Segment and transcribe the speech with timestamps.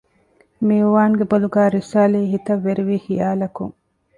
[0.67, 3.73] މިއުވާންގެ ބޮލުގައި ރިއްސާލީ ހިތަށް ވެރިވި ޚިޔާލަކުން